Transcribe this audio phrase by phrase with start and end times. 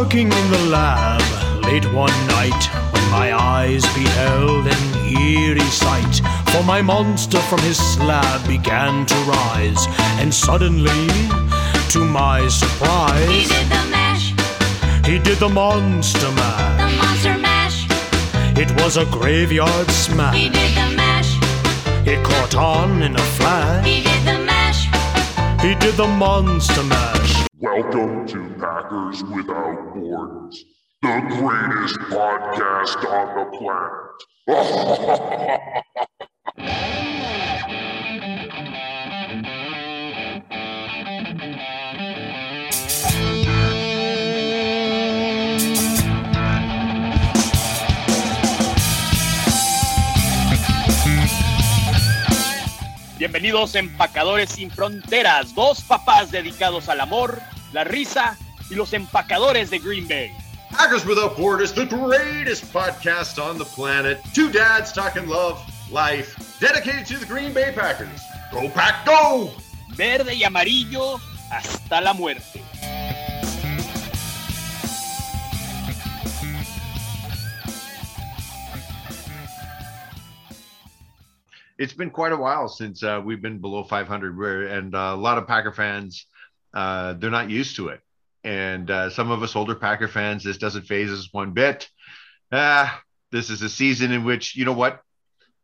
[0.00, 1.20] I was working in the lab
[1.64, 6.22] late one night when my eyes beheld an eerie sight.
[6.52, 9.86] For my monster from his slab began to rise,
[10.18, 11.06] and suddenly,
[11.90, 16.80] to my surprise, He surprise, did the mash, he did the monster mash.
[16.80, 17.86] the monster mash.
[18.58, 20.34] It was a graveyard smash.
[20.34, 20.56] He smash.
[20.56, 23.86] did the mash, It caught on in a flash.
[23.86, 24.86] he did the mash.
[25.60, 27.44] He did the monster mash.
[27.58, 28.49] Welcome to
[31.40, 34.10] greatest podcast on the planet.
[53.16, 57.40] Bienvenidos empacadores sin fronteras, dos papás dedicados al amor,
[57.72, 58.36] la risa
[58.68, 60.39] y los empacadores de Green Bay.
[60.82, 64.18] Packers Without Borders, the greatest podcast on the planet.
[64.32, 68.22] Two dads talking love, life, dedicated to the Green Bay Packers.
[68.50, 69.52] Go Pack, go!
[69.90, 71.20] Verde y amarillo
[71.50, 72.62] hasta la muerte.
[81.76, 85.36] It's been quite a while since uh, we've been below 500, and uh, a lot
[85.36, 86.24] of Packer fans,
[86.72, 88.00] uh, they're not used to it.
[88.42, 91.88] And uh, some of us older Packer fans, this doesn't phase us one bit.
[92.52, 95.02] Ah, this is a season in which, you know what?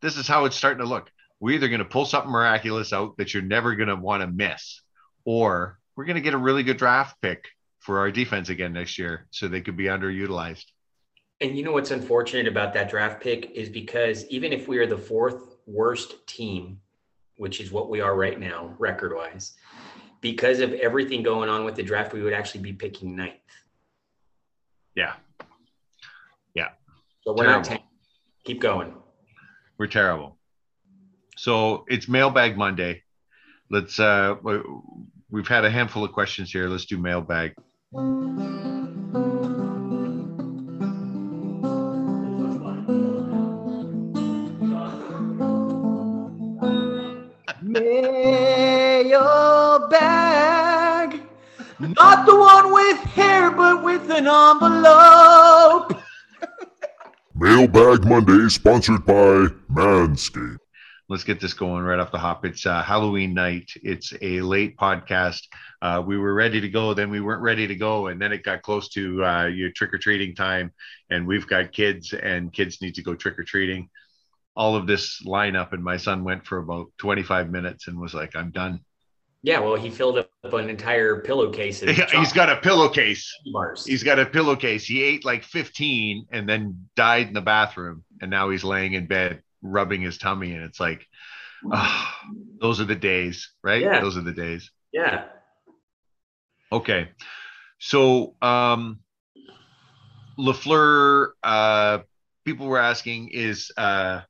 [0.01, 1.11] This is how it's starting to look.
[1.39, 4.27] We're either going to pull something miraculous out that you're never going to want to
[4.27, 4.81] miss,
[5.25, 7.45] or we're going to get a really good draft pick
[7.79, 10.65] for our defense again next year so they could be underutilized.
[11.39, 14.87] And you know what's unfortunate about that draft pick is because even if we are
[14.87, 16.79] the fourth worst team,
[17.37, 19.53] which is what we are right now, record wise,
[20.21, 23.33] because of everything going on with the draft, we would actually be picking ninth.
[24.95, 25.13] Yeah,
[26.55, 26.69] Yeah.
[27.21, 27.59] So we're Terrible.
[27.59, 27.79] not 10.
[28.45, 28.93] Keep going.
[29.77, 30.37] we're terrible.
[31.35, 33.03] So it's mailbag Monday.
[33.69, 34.63] Let's uh we-
[35.29, 36.67] we've had a handful of questions here.
[36.67, 36.97] Let's do.
[36.97, 37.53] Mailbag.
[51.97, 55.99] Not the one with hair, but with an envelope.
[57.35, 60.59] Mailbag Monday, sponsored by Manscaped.
[61.09, 62.45] Let's get this going right off the hop.
[62.45, 63.71] It's uh, Halloween night.
[63.81, 65.41] It's a late podcast.
[65.81, 68.43] Uh, we were ready to go, then we weren't ready to go, and then it
[68.43, 70.71] got close to uh, your trick or treating time,
[71.09, 73.89] and we've got kids, and kids need to go trick or treating.
[74.55, 78.35] All of this lineup, and my son went for about 25 minutes and was like,
[78.35, 78.81] "I'm done."
[79.43, 83.31] Yeah, well, he filled up an entire pillowcase of He's got a pillowcase.
[83.53, 83.85] bars.
[83.85, 84.83] He's got a pillowcase.
[84.85, 88.03] He ate like 15 and then died in the bathroom.
[88.19, 90.53] And now he's laying in bed rubbing his tummy.
[90.53, 91.05] And it's like,
[91.71, 92.19] ah,
[92.59, 93.81] those are the days, right?
[93.81, 94.01] Yeah.
[94.01, 94.71] Those are the days.
[94.91, 95.25] yeah.
[96.71, 97.09] Okay.
[97.79, 98.99] So, um,
[100.37, 101.99] LaFleur, uh,
[102.43, 104.21] people were asking, is uh,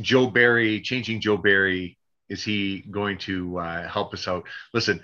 [0.00, 1.96] Joe Barry changing Joe Barry?
[2.32, 4.44] Is he going to uh, help us out?
[4.72, 5.00] Listen,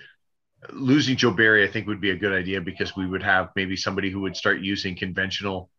[0.72, 3.77] losing Joe Barry, I think, would be a good idea because we would have maybe
[3.77, 5.70] somebody who would start using conventional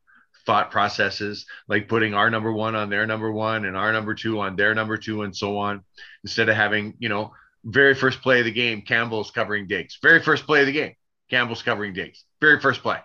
[0.46, 4.40] thought processes, like putting our number one on their number one and our number two
[4.40, 5.84] on their number two, and so on,
[6.24, 7.34] instead of having, you know,
[7.66, 9.98] very first play of the game, Campbell's covering digs.
[10.02, 10.96] Very first play of the game,
[11.30, 12.24] Campbell's covering digs.
[12.40, 13.00] Very first play.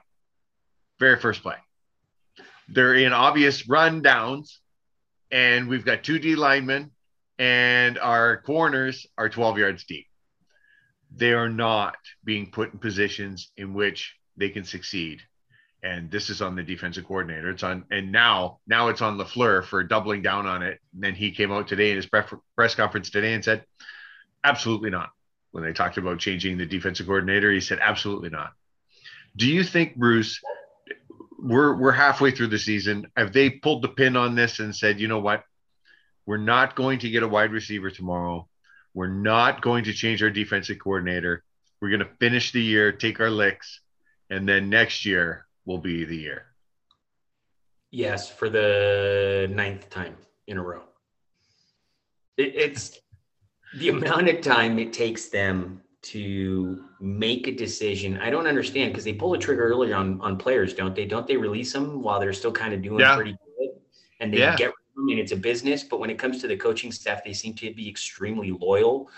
[1.01, 1.57] Very first play.
[2.69, 4.61] They're in obvious run downs,
[5.31, 6.93] and we've got two D linemen,
[7.39, 10.07] and our corners are 12 yards deep.
[11.15, 15.21] They are not being put in positions in which they can succeed.
[15.83, 17.51] And this is on the defensive coordinator.
[17.51, 20.81] It's on, and now, now it's on LaFleur for doubling down on it.
[20.95, 23.65] And then he came out today in his press conference today and said,
[24.43, 25.11] absolutely not.
[25.53, 28.53] When they talked about changing the defensive coordinator, he said, absolutely not.
[29.37, 30.41] Do you think, Bruce,
[31.39, 33.07] we're we're halfway through the season?
[33.17, 35.45] Have they pulled the pin on this and said, you know what?
[36.26, 38.49] We're not going to get a wide receiver tomorrow.
[38.94, 41.43] We're not going to change our defensive coordinator.
[41.81, 43.81] We're going to finish the year, take our licks,
[44.31, 46.47] and then next year will be the year.
[47.91, 50.17] Yes, for the ninth time
[50.47, 50.82] in a row.
[52.37, 52.99] It, it's
[53.79, 58.19] the amount of time it takes them to make a decision.
[58.19, 61.06] I don't understand because they pull the trigger early on on players, don't they?
[61.06, 63.15] Don't they release them while they're still kind of doing Yeah.
[63.17, 63.70] pretty good,
[64.20, 64.56] and they Yeah.
[64.56, 65.08] get rid of them, Mm-hmm.
[65.11, 65.82] and it's a business.
[65.82, 69.11] But when it comes to the coaching staff, they seem to be extremely loyal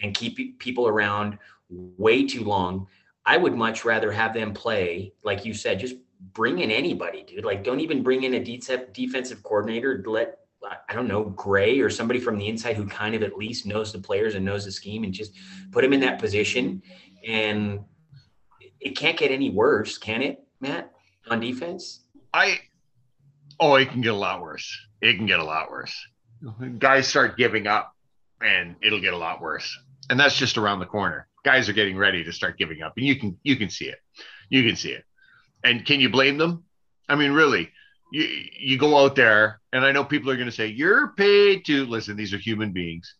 [0.00, 1.38] and keep people around
[1.68, 2.86] way too long.
[3.26, 5.96] I would much rather have them play, like you said, just
[6.32, 7.44] bring in anybody, dude.
[7.44, 8.60] Like, don't even bring in a de-
[8.92, 10.02] defensive coordinator.
[10.06, 10.38] Let
[10.88, 13.92] I don't know Gray or somebody from the inside who kind of at least knows
[13.92, 15.32] the players and knows the scheme, and just
[15.72, 16.82] put him in that position.
[17.26, 17.80] And
[18.80, 20.92] it can't get any worse, can it, Matt?
[21.28, 22.60] On defense, I
[23.60, 24.76] oh, it can get a lot worse.
[25.00, 25.94] It can get a lot worse.
[26.78, 27.92] Guys start giving up,
[28.40, 29.76] and it'll get a lot worse.
[30.10, 31.28] And that's just around the corner.
[31.44, 33.98] Guys are getting ready to start giving up, and you can you can see it.
[34.48, 35.04] You can see it.
[35.62, 36.64] And can you blame them?
[37.08, 37.70] I mean, really,
[38.12, 38.28] you
[38.58, 41.86] you go out there, and I know people are going to say you're paid to
[41.86, 42.16] listen.
[42.16, 43.14] These are human beings.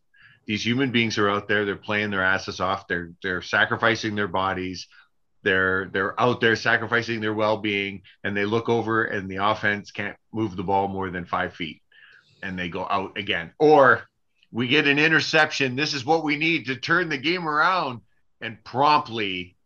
[0.46, 1.64] These human beings are out there.
[1.64, 2.86] They're playing their asses off.
[2.86, 4.86] They're they're sacrificing their bodies.
[5.44, 10.16] They're they're out there sacrificing their well-being, and they look over, and the offense can't
[10.32, 11.82] move the ball more than five feet,
[12.42, 13.52] and they go out again.
[13.58, 14.04] Or
[14.50, 15.76] we get an interception.
[15.76, 18.00] This is what we need to turn the game around,
[18.40, 19.56] and promptly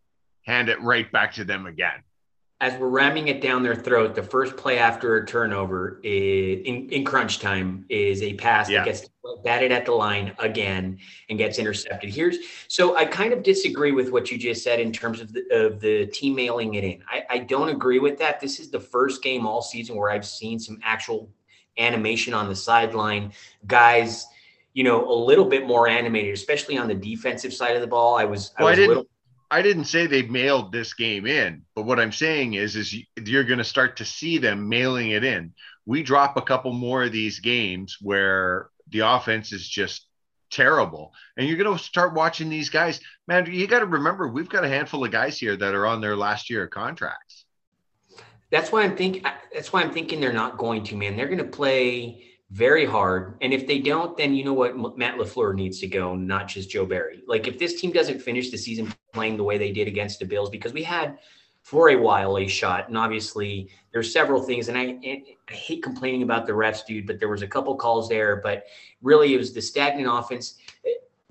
[0.42, 2.02] hand it right back to them again.
[2.60, 6.88] As we're ramming it down their throat, the first play after a turnover is, in,
[6.90, 8.80] in crunch time is a pass Yeah.
[8.80, 9.08] that gets
[9.44, 12.10] batted at the line again and gets intercepted.
[12.12, 15.44] Here's so I kind of disagree with what you just said in terms of the,
[15.54, 17.00] of the team mailing it in.
[17.08, 18.40] I, I don't agree with that.
[18.40, 21.30] This is the first game all season where I've seen some actual
[21.76, 23.32] animation on the sideline.
[23.68, 24.26] Guys,
[24.72, 28.16] you know, a little bit more animated, especially on the defensive side of the ball.
[28.16, 29.06] I was, I Well, I was a didn't- little
[29.50, 33.06] I didn't say they mailed this game in, but what I'm saying is, is you-
[33.24, 35.54] you're going to start to see them mailing it in.
[35.86, 40.06] We drop a couple more of these games where the offense is just
[40.50, 43.00] terrible, and you're going to start watching these guys.
[43.26, 46.00] Man, you got to remember we've got a handful of guys here that are on
[46.00, 47.46] their last year of contracts.
[48.50, 49.22] That's why I'm thinking.
[49.52, 51.16] That's why I'm thinking they're not going to, man.
[51.16, 55.18] They're going to play very hard, and if they don't, then you know what, Matt
[55.18, 57.22] LaFleur needs to go, not just Joe Barry.
[57.26, 60.24] Like if this team doesn't finish the season playing the way they did against the
[60.24, 61.18] Bills, because we had
[61.62, 64.98] for a while a shot, and obviously there's several things, and I,
[65.50, 68.64] I hate complaining about the refs, dude, but there was a couple calls there, but
[69.02, 70.54] really it was the stagnant offense.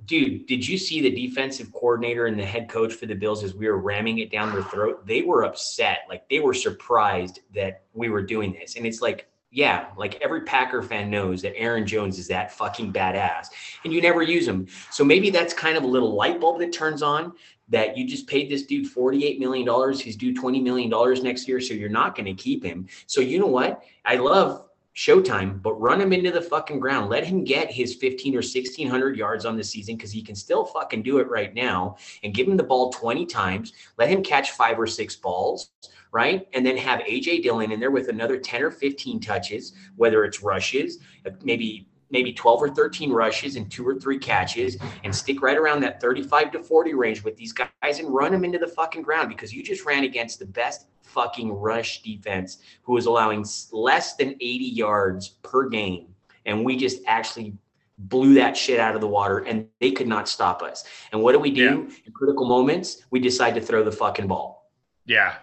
[0.05, 3.55] Dude, did you see the defensive coordinator and the head coach for the Bills as
[3.55, 5.05] we were ramming it down their throat?
[5.07, 6.01] They were upset.
[6.07, 8.75] Like they were surprised that we were doing this.
[8.75, 12.91] And it's like, yeah, like every Packer fan knows that Aaron Jones is that fucking
[12.91, 13.47] badass
[13.83, 14.67] and you never use him.
[14.91, 17.33] So maybe that's kind of a little light bulb that turns on
[17.69, 19.93] that you just paid this dude $48 million.
[19.93, 21.59] He's due $20 million next year.
[21.59, 22.87] So you're not going to keep him.
[23.07, 23.83] So you know what?
[24.05, 24.66] I love
[24.97, 27.07] Showtime, but run him into the fucking ground.
[27.07, 30.65] Let him get his 15 or 1600 yards on the season because he can still
[30.65, 33.73] fucking do it right now and give him the ball 20 times.
[33.99, 35.69] Let him catch five or six balls,
[36.11, 36.47] right?
[36.53, 40.41] And then have AJ Dillon in there with another 10 or 15 touches, whether it's
[40.41, 45.41] rushes, uh, maybe maybe 12 or 13 rushes and two or three catches and stick
[45.41, 48.67] right around that 35 to 40 range with these guys and run them into the
[48.67, 53.45] fucking ground because you just ran against the best fucking rush defense who was allowing
[53.71, 56.07] less than 80 yards per game.
[56.45, 57.55] And we just actually
[57.97, 60.85] blew that shit out of the water and they could not stop us.
[61.11, 63.03] And what do we do in critical moments?
[63.09, 64.71] We decide to throw the fucking ball.
[65.05, 65.35] Yeah.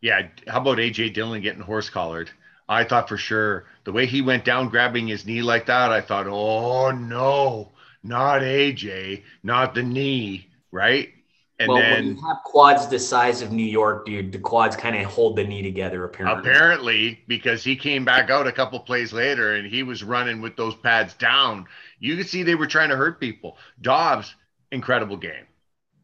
[0.00, 0.28] Yeah.
[0.48, 2.30] How about AJ Dillon getting horse collared?
[2.68, 6.00] I thought for sure the way he went down grabbing his knee like that, I
[6.00, 11.10] thought, oh no, not AJ, not the knee, right?
[11.58, 14.74] And well, when then you have quads the size of New York, dude, the quads
[14.74, 16.50] kind of hold the knee together apparently.
[16.50, 20.56] apparently, because he came back out a couple plays later and he was running with
[20.56, 21.66] those pads down,
[22.00, 23.58] you could see they were trying to hurt people.
[23.80, 24.34] Doubs,
[24.72, 25.46] incredible game.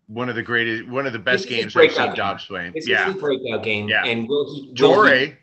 [0.07, 2.15] One of the greatest, one of the best his games I've seen.
[2.15, 2.71] Doubs play.
[2.73, 3.11] This Yeah.
[3.11, 3.89] is breakout game.
[3.89, 4.05] Yeah.
[4.05, 5.35] And will he will he-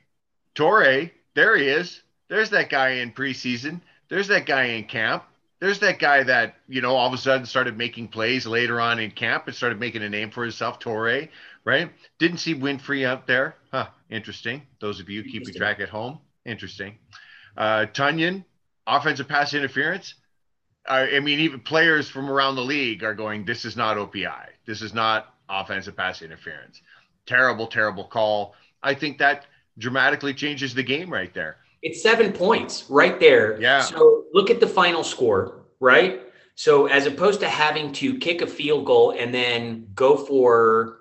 [0.55, 2.01] Toure, there he is.
[2.29, 3.81] There's that guy in preseason.
[4.09, 5.23] There's that guy in camp.
[5.59, 8.99] There's that guy that, you know, all of a sudden started making plays later on
[8.99, 11.29] in camp and started making a name for himself, Toure,
[11.63, 11.91] right?
[12.19, 13.55] Didn't see Winfrey out there.
[13.71, 14.63] Huh, interesting.
[14.79, 16.97] Those of you keeping track at home, interesting.
[17.55, 18.43] Uh, Tonyan,
[18.85, 20.15] offensive pass interference.
[20.87, 24.47] Uh, I mean, even players from around the league are going, this is not OPI.
[24.65, 26.81] This is not offensive pass interference.
[27.25, 28.55] Terrible, terrible call.
[28.83, 29.45] I think that
[29.77, 31.57] dramatically changes the game right there.
[31.81, 33.59] It's seven points right there.
[33.61, 33.81] Yeah.
[33.81, 36.21] So look at the final score, right?
[36.55, 40.99] So as opposed to having to kick a field goal and then go for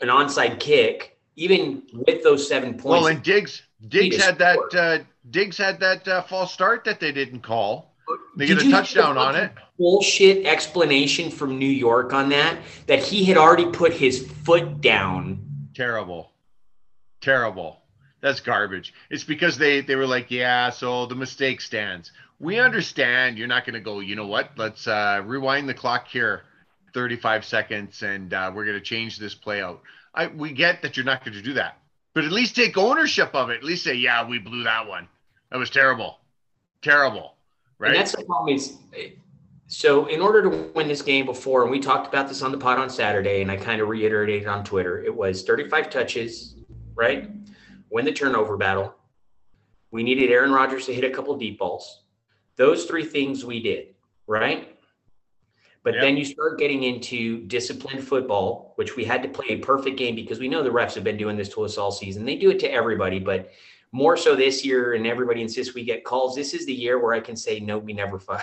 [0.00, 4.58] an onside kick, even with those seven points, Well, and Diggs, Diggs had that.
[4.74, 7.94] Uh, Diggs had that uh, false start that they didn't call.
[8.36, 9.52] They Did get a touchdown on it.
[9.78, 15.68] Bullshit explanation from New York on that that he had already put his foot down.
[15.74, 16.32] Terrible,
[17.20, 17.82] terrible.
[18.20, 18.92] That's garbage.
[19.10, 22.12] It's because they they were like, yeah, so the mistake stands.
[22.40, 24.00] We understand you're not going to go.
[24.00, 24.50] You know what?
[24.56, 26.42] Let's uh, rewind the clock here,
[26.94, 29.82] 35 seconds, and uh, we're going to change this play out.
[30.14, 31.78] I we get that you're not going to do that,
[32.14, 33.58] but at least take ownership of it.
[33.58, 35.08] At least say, yeah, we blew that one.
[35.50, 36.18] That was terrible,
[36.82, 37.34] terrible,
[37.78, 37.92] right?
[37.92, 38.78] And that's the problem is
[39.68, 42.58] so in order to win this game before, and we talked about this on the
[42.58, 46.54] pod on Saturday, and I kind of reiterated on Twitter, it was 35 touches,
[46.94, 47.30] right?
[47.90, 48.94] Win the turnover battle.
[49.90, 52.02] We needed Aaron Rodgers to hit a couple deep balls.
[52.56, 53.94] Those three things we did,
[54.26, 54.74] right?
[55.82, 56.02] But Yep.
[56.02, 60.14] then you start getting into disciplined football, which we had to play a perfect game
[60.14, 62.24] because we know the refs have been doing this to us all season.
[62.24, 63.50] They do it to everybody, but
[63.92, 66.34] more so this year, and everybody insists we get calls.
[66.34, 68.42] This is the year where I can say, no, we never fight.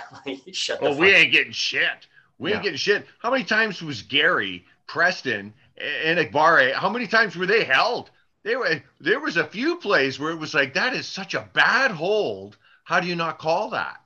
[0.54, 2.08] Shut the Oh, we ain't getting shit.
[2.40, 3.06] We ain't getting shit.
[3.20, 6.74] How many times was Gary, Preston, and Igbare?
[6.74, 8.10] How many times were they held?
[8.46, 8.82] They were.
[9.02, 12.58] There was a few plays where it was like that is such a bad hold.
[12.84, 13.98] How do you not call that?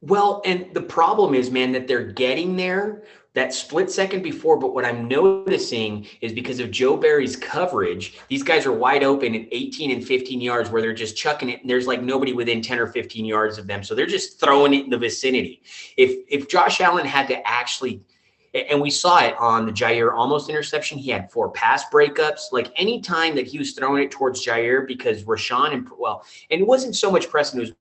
[0.00, 3.04] Well, and the problem is, man, that they're getting there
[3.34, 4.56] that split second before.
[4.58, 9.32] But what I'm noticing is because of Joe Barry's coverage, these guys are wide open
[9.36, 12.62] at 18 and 15 yards where they're just chucking it, and there's like nobody within
[12.62, 13.84] 10 or 15 yards of them.
[13.84, 15.62] So they're just throwing it in the vicinity.
[15.96, 18.02] If if Josh Allen had to actually
[18.54, 20.98] and we saw it on the Jaire almost interception.
[20.98, 22.52] He had four pass breakups.
[22.52, 26.60] Like any time that he was throwing it towards Jaire, because Rashawn and well, and
[26.60, 27.72] it wasn't so much Preston who was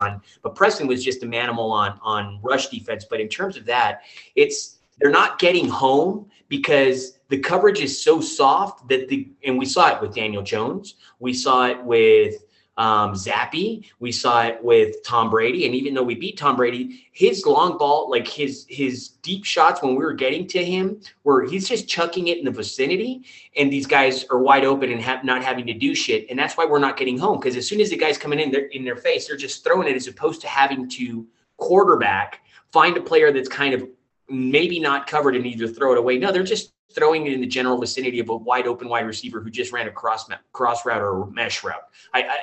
[0.00, 3.04] on, but Preston was just a manimal on on rush defense.
[3.08, 4.02] But in terms of that,
[4.34, 9.66] it's they're not getting home because the coverage is so soft that the and we
[9.66, 12.41] saw it with Daniel Jones, we saw it with
[12.76, 17.06] um, Zappe, we saw it with Tom Brady, and even though we beat Tom Brady,
[17.12, 21.44] his long ball, like his his deep shots when we were getting to him, where
[21.44, 23.24] he's just chucking it in the vicinity,
[23.56, 26.56] and these guys are wide open and have not having to do shit, and that's
[26.56, 27.38] why we're not getting home.
[27.38, 29.86] Because as soon as the guys coming in, they're in their face, they're just throwing
[29.86, 31.26] it as opposed to having to
[31.58, 32.40] quarterback
[32.72, 33.86] find a player that's kind of
[34.28, 36.18] maybe not covered and either throw it away.
[36.18, 39.40] No, they're just throwing it in the general vicinity of a wide open wide receiver
[39.40, 41.82] who just ran a cross cross route or mesh route.
[42.14, 42.36] I, I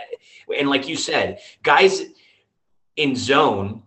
[0.58, 2.04] and like you said, guys
[2.96, 3.84] in zone.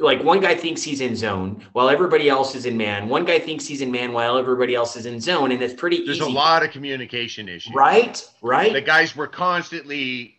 [0.00, 3.08] Like one guy thinks he's in zone while everybody else is in man.
[3.08, 6.04] One guy thinks he's in man while everybody else is in zone, and it's pretty
[6.04, 6.30] There's easy.
[6.30, 7.74] a lot of communication issues.
[7.74, 8.24] right?
[8.40, 8.72] Right?
[8.72, 10.36] The guys were constantly.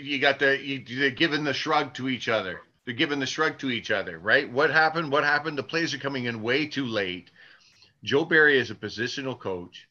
[0.00, 0.58] You got the.
[0.58, 2.62] You, they're giving the shrug to each other.
[2.86, 4.18] They're giving the shrug to each other.
[4.18, 4.50] Right?
[4.50, 5.12] What happened?
[5.12, 5.58] What happened?
[5.58, 7.30] The plays are coming in way too late.
[8.02, 9.88] Joe Barry is a positional coach,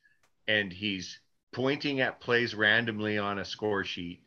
[0.47, 1.19] and he's
[1.53, 4.21] pointing at plays randomly on a score sheet,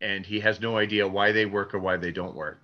[0.00, 2.60] and he has no idea why they work or why they don't work.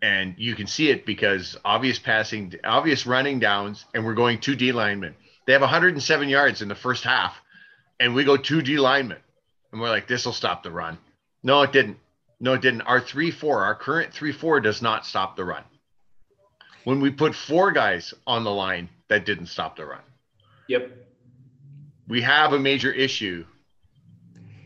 [0.00, 4.56] And you can see it because obvious passing, obvious running downs, and we're going two
[4.56, 5.14] D linemen.
[5.46, 7.40] They have 107 yards in the first half,
[7.98, 9.18] and we go two D linemen,
[9.70, 10.98] and we're like, this will stop the run.
[11.42, 11.98] No, it didn't.
[12.40, 12.82] No, it didn't.
[12.82, 15.62] Our three four, our current three four, does not stop the run.
[16.84, 20.00] When we put four guys on the line, that didn't stop the run.
[20.68, 20.90] yep.
[22.08, 23.44] We have a major issue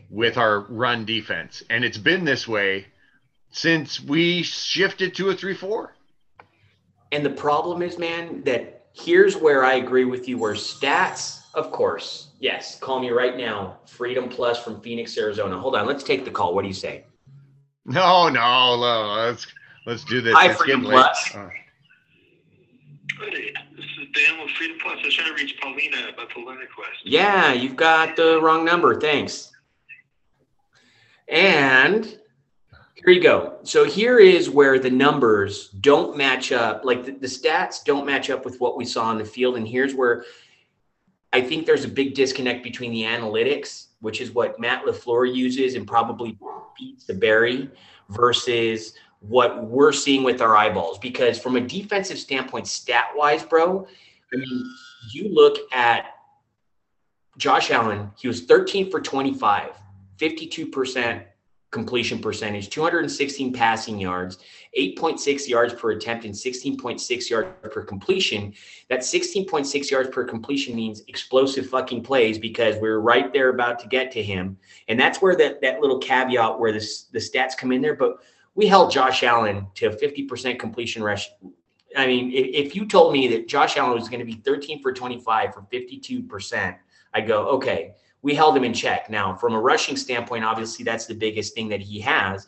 [0.09, 2.87] with our run defense, and it's been this way
[3.51, 5.93] since we shifted to a three four.
[7.11, 10.37] And the problem is, man, that here's where I agree with you.
[10.37, 12.79] Where stats, of course, yes.
[12.79, 15.57] Call me right now, Freedom Plus from Phoenix, Arizona.
[15.59, 16.55] Hold on, let's take the call.
[16.55, 17.03] What do you say?
[17.85, 19.45] No, no, no, let's
[19.85, 20.33] let's do this.
[20.35, 21.03] Hi, It's Freedom getting late.
[21.03, 21.35] Plus.
[21.35, 21.49] Uh,
[23.19, 23.85] Hey, this
[24.57, 24.99] Freedom Plus.
[25.01, 26.99] I was trying to reach Paulina about the request.
[27.03, 28.99] Yeah, you've got the wrong number.
[28.99, 29.51] Thanks.
[31.27, 32.05] And
[32.95, 33.57] here you go.
[33.63, 36.83] So here is where the numbers don't match up.
[36.83, 39.57] Like the, the stats don't match up with what we saw on the field.
[39.57, 40.25] And here's where
[41.33, 45.75] I think there's a big disconnect between the analytics, which is what Matt LaFleur uses
[45.75, 46.37] and probably
[46.77, 47.69] beats the Barry,
[48.09, 50.99] versus what we're seeing with our eyeballs.
[50.99, 53.87] Because from a defensive standpoint, stat wise, bro,
[54.33, 54.73] I mean,
[55.11, 56.05] you look at
[57.37, 59.71] Josh Allen, he was 13 for 25,
[60.19, 61.23] 52%
[61.69, 64.39] completion percentage, 216 passing yards,
[64.77, 68.53] 8.6 yards per attempt, and 16.6 yards per completion.
[68.89, 73.87] That 16.6 yards per completion means explosive fucking plays because we're right there about to
[73.87, 74.57] get to him.
[74.87, 77.95] And that's where that, that little caveat where this, the stats come in there.
[77.95, 78.17] But
[78.57, 81.29] we held Josh Allen to a 50% completion rush.
[81.95, 84.81] I mean, if, if you told me that Josh Allen was going to be 13
[84.81, 86.75] for 25 for 52%,
[87.13, 89.11] I'd go, okay, we held him in check.
[89.11, 92.47] Now, from a rushing standpoint, obviously that's the biggest thing that he has.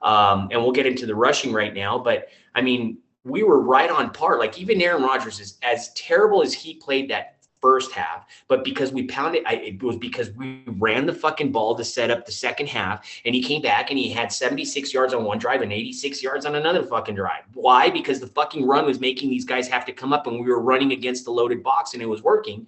[0.00, 1.98] Um, and we'll get into the rushing right now.
[1.98, 4.38] But I mean, we were right on par.
[4.38, 8.92] Like even Aaron Rodgers is as terrible as he played that first half, but because
[8.92, 12.32] we pounded, I, it was because we ran the fucking ball to set up the
[12.32, 15.72] second half, and he came back and he had 76 yards on one drive and
[15.72, 17.44] 86 yards on another fucking drive.
[17.54, 17.90] Why?
[17.90, 20.60] Because the fucking run was making these guys have to come up, and we were
[20.60, 22.66] running against the loaded box, and it was working.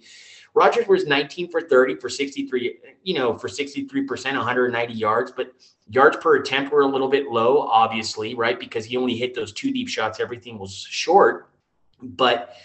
[0.55, 5.53] Rodgers was 19 for 30 for 63, you know, for 63%, 190 yards, but
[5.89, 8.59] yards per attempt were a little bit low, obviously, right?
[8.59, 10.19] Because he only hit those two deep shots.
[10.19, 11.49] Everything was short,
[12.01, 12.55] but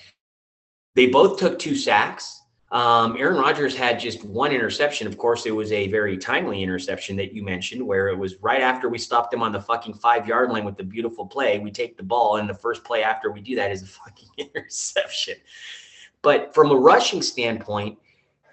[0.99, 2.43] they both took two sacks.
[2.73, 5.07] Um, Aaron Rodgers had just one interception.
[5.07, 8.61] Of course, it was a very timely interception that you mentioned, where it was right
[8.61, 11.61] after we stopped him on the fucking five yard line with the beautiful play.
[11.61, 14.28] We take the ball, and the first play after we do that is a fucking
[14.38, 15.37] interception.
[16.21, 17.97] But from a rushing standpoint,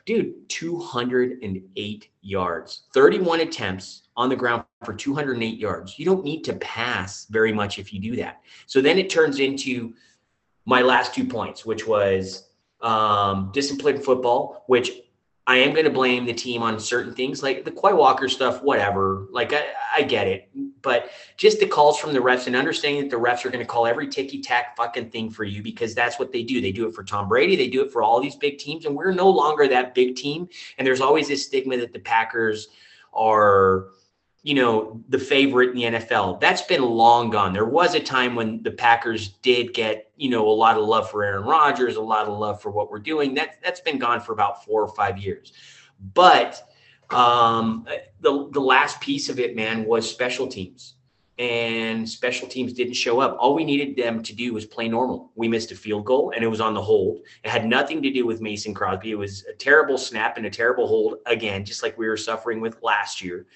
[0.06, 5.98] dude, 208 yards, 31 attempts on the ground for 208 yards.
[5.98, 8.42] You don't need to pass very much if you do that.
[8.68, 9.96] So then it turns into
[10.65, 12.50] my last two points, which was
[12.81, 14.91] um, disciplined football, which
[15.48, 18.63] I am going to blame the team on certain things like the Quay Walker stuff,
[18.63, 19.27] whatever.
[19.31, 20.50] Like, I, I get it.
[20.81, 23.67] But just the calls from the refs and understanding that the refs are going to
[23.67, 26.62] call every ticky tack fucking thing for you because that's what they do.
[26.62, 28.86] They do it for Tom Brady, they do it for all these big teams.
[28.86, 30.48] And we're no longer that big team.
[30.77, 32.69] And there's always this stigma that the Packers
[33.13, 33.89] are
[34.46, 36.40] you know, the favorite in the NFL.
[36.40, 37.52] That's been long gone.
[37.52, 41.10] There was a time when the Packers did get, you know, a lot of love
[41.10, 43.34] for Aaron Rodgers, a lot of love for what we're doing.
[43.34, 45.52] That that's been gone for about four or five years.
[46.14, 46.62] But
[47.10, 47.88] um,
[48.22, 50.94] the the last piece of it, man, was special teams.
[51.40, 53.38] And special teams didn't show up.
[53.40, 55.31] All we needed them to do was play normal.
[55.34, 57.22] We missed a field goal and it was on the hold.
[57.44, 59.12] It had nothing to do with Mason Crosby.
[59.12, 62.62] It was a terrible snap and a terrible hold again, just like we were suffering
[62.62, 63.48] with last year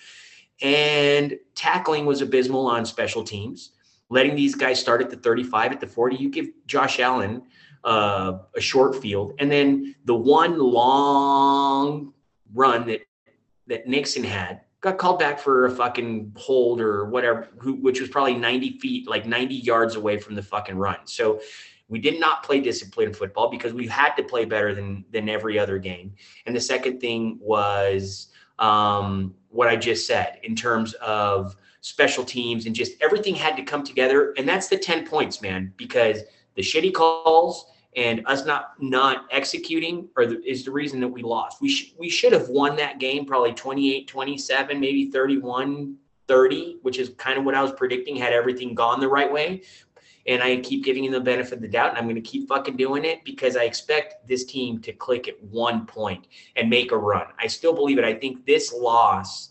[0.62, 3.72] and tackling was abysmal on special teams.
[4.10, 7.44] Letting these guys start at the 35, at the 40, you give Josh Allen
[7.84, 12.14] uh, a short field, and then the one long
[12.54, 13.02] run that
[13.68, 18.10] that Nixon had got called back for a fucking hold or whatever, who, which was
[18.10, 20.98] probably 90 feet, like 90 yards away from the fucking run.
[21.06, 21.42] So
[21.88, 25.58] we did not play disciplined football because we had to play better than than every
[25.60, 26.14] other game.
[26.46, 32.66] And the second thing was um, what I just said in terms of special teams
[32.66, 34.34] and just everything had to come together.
[34.38, 36.22] And that's the 10 points, man, because
[36.56, 41.24] the shitty calls and us not not executing are the, is the reason that we
[41.24, 41.62] lost.
[41.62, 47.00] We sh- we should have won that game probably 28 27, maybe 31 30, which
[47.00, 49.64] is kind of what I was predicting had everything gone the right way.
[50.30, 52.48] And I keep giving you the benefit of the doubt, and I'm going to keep
[52.48, 56.92] fucking doing it because I expect this team to click at one point and make
[56.92, 57.26] a run.
[57.40, 58.06] I still believe it.
[58.06, 59.50] I think this loss,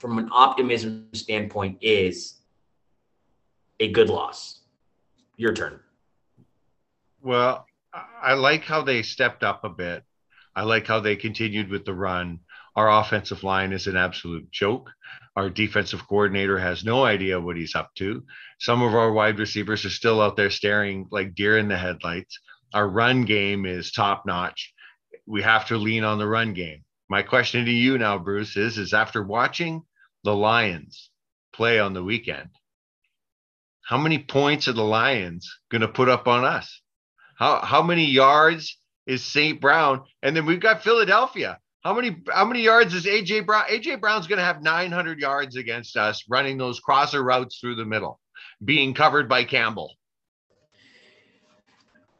[0.00, 2.38] from an optimism standpoint, is
[3.78, 4.60] a good loss.
[5.36, 5.80] Your turn.
[7.20, 7.66] Well,
[8.22, 10.02] I like how they stepped up a bit.
[10.54, 12.40] I like how they continued with the run.
[12.74, 14.90] Our offensive line is an absolute joke.
[15.36, 18.24] Our defensive coordinator has no idea what he's up to.
[18.58, 22.38] Some of our wide receivers are still out there staring like deer in the headlights.
[22.72, 24.72] Our run game is top notch.
[25.26, 26.84] We have to lean on the run game.
[27.10, 29.82] My question to you now, Bruce, is is after watching
[30.24, 31.10] the Lions
[31.52, 32.48] play on the weekend,
[33.82, 36.80] how many points are the Lions going to put up on us?
[37.36, 39.60] How how many yards is St.
[39.60, 40.02] Brown?
[40.22, 41.60] And then we've got Philadelphia.
[41.86, 43.62] How many how many yards is AJ Brown?
[43.70, 47.84] AJ Brown's going to have 900 yards against us running those crosser routes through the
[47.84, 48.18] middle,
[48.64, 49.94] being covered by Campbell.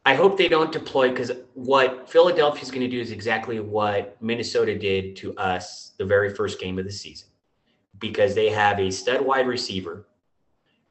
[0.05, 4.15] I hope they don't deploy because what Philadelphia is going to do is exactly what
[4.21, 7.27] Minnesota did to us the very first game of the season,
[7.99, 10.07] because they have a stud wide receiver,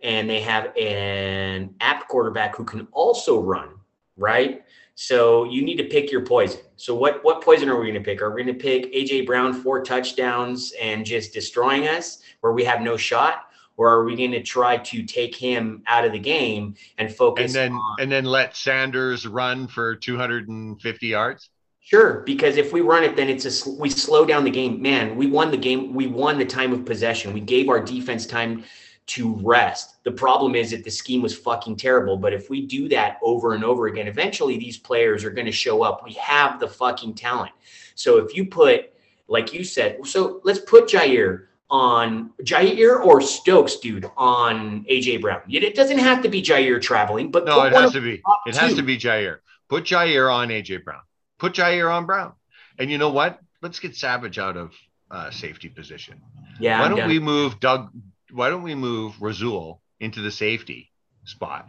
[0.02, 3.70] and they have an apt quarterback who can also run,
[4.16, 4.64] right?
[4.94, 6.60] So you need to pick your poison.
[6.76, 8.22] So what what poison are we going to pick?
[8.22, 12.64] Are we going to pick AJ Brown four touchdowns and just destroying us, where we
[12.64, 16.18] have no shot, or are we going to try to take him out of the
[16.18, 17.54] game and focus?
[17.54, 21.50] And then on, and then let Sanders run for 250 yards.
[21.80, 24.82] Sure, because if we run it, then it's a we slow down the game.
[24.82, 25.94] Man, we won the game.
[25.94, 27.32] We won the time of possession.
[27.32, 28.64] We gave our defense time
[29.06, 30.02] to rest.
[30.02, 32.16] The problem is that the scheme was fucking terrible.
[32.16, 35.52] But if we do that over and over again, eventually these players are going to
[35.52, 36.04] show up.
[36.04, 37.52] We have the fucking talent.
[37.94, 38.92] So if you put,
[39.28, 45.42] like you said, so let's put Jaire on Jaire or Stokes, dude, on AJ Brown.
[45.48, 48.22] It doesn't have to be Jaire traveling, but No, it has to be.
[48.46, 49.38] It has to be Jaire.
[49.68, 51.00] Put Jaire on AJ Brown.
[51.38, 52.32] Put Jaire on Brown.
[52.78, 53.40] And you know what?
[53.62, 54.72] Let's get Savage out of
[55.10, 56.20] uh, safety position.
[56.60, 57.08] Yeah, why I'm don't done.
[57.08, 57.90] we move Doug?
[58.36, 60.92] Why don't we move Rasul into the safety
[61.24, 61.68] spot,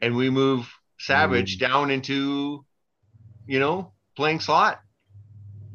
[0.00, 1.60] and we move Savage mm.
[1.60, 2.64] down into,
[3.48, 4.80] you know, playing slot.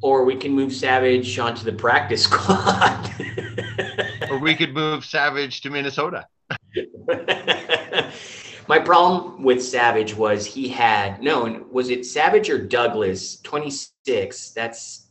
[0.01, 3.11] or we can move Savage onto the practice squad.
[4.31, 6.25] Or we could move Savage to Minnesota.
[8.69, 11.65] My problem with Savage was he had no.
[11.69, 13.41] Was it Savage or Douglas?
[13.41, 13.73] Twenty
[14.05, 14.51] six.
[14.51, 15.09] That's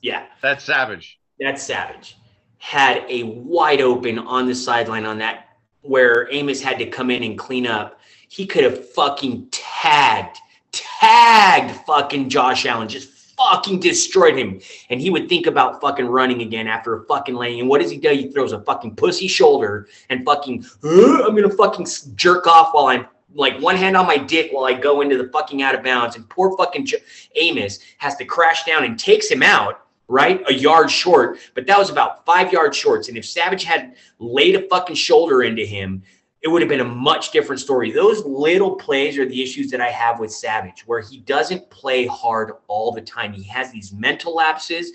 [0.00, 0.24] yeah.
[0.40, 1.18] That's savage.
[1.38, 2.16] That's Savage.
[2.62, 5.48] Had a wide open on the sideline on that
[5.80, 7.98] where Amos had to come in and clean up.
[8.28, 10.38] He could have fucking tagged,
[10.70, 14.60] tagged fucking Josh Allen, just fucking destroyed him.
[14.90, 17.58] And he would think about fucking running again after a fucking lane.
[17.58, 18.10] And what does he do?
[18.10, 22.86] He throws a fucking pussy shoulder and fucking, "Uh, I'm gonna fucking jerk off while
[22.86, 25.82] I'm like one hand on my dick while I go into the fucking out of
[25.82, 26.16] bounds.
[26.16, 26.86] And poor fucking
[27.34, 29.81] Amos has to crash down and takes him out
[30.12, 30.42] right?
[30.46, 33.08] A yard short, but that was about five yards shorts.
[33.08, 36.02] And if Savage had laid a fucking shoulder into him,
[36.42, 37.90] it would have been a much different story.
[37.90, 42.04] Those little plays are the issues that I have with Savage, where he doesn't play
[42.06, 43.32] hard all the time.
[43.32, 44.90] He has these mental lapses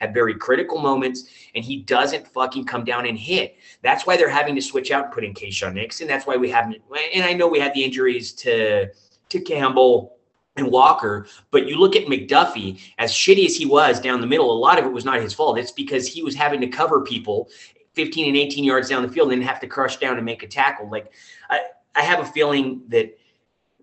[0.00, 3.56] at very critical moments, and he doesn't fucking come down and hit.
[3.82, 6.06] That's why they're having to switch out and put in Keisean Nixon.
[6.06, 6.76] That's why we haven't.
[7.12, 8.88] And I know we had the injuries to
[9.30, 10.19] to Campbell
[10.60, 14.52] and Walker, but you look at McDuffie, as shitty as he was down the middle,
[14.52, 15.58] a lot of it was not his fault.
[15.58, 17.48] It's because he was having to cover people
[17.94, 20.46] 15 and 18 yards down the field and have to crush down and make a
[20.46, 20.88] tackle.
[20.88, 21.12] Like
[21.48, 21.60] I,
[21.94, 23.18] I have a feeling that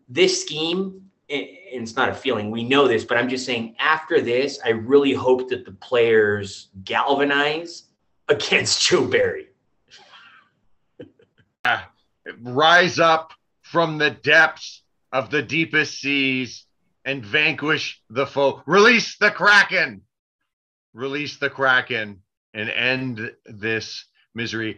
[0.07, 4.21] this scheme, and it's not a feeling, we know this, but I'm just saying after
[4.21, 7.83] this, I really hope that the players galvanize
[8.29, 9.47] against Joe Barry.
[12.41, 16.66] Rise up from the depths of the deepest seas
[17.07, 18.61] and vanquish the foe.
[18.67, 20.01] Release the Kraken.
[20.93, 22.21] Release the Kraken
[22.53, 24.77] and end this misery.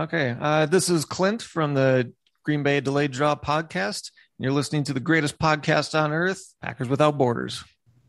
[0.00, 2.12] Okay, uh, this is Clint from the
[2.44, 4.12] Green Bay Delayed Draw podcast.
[4.38, 7.64] You're listening to the greatest podcast on earth, Packers Without Borders.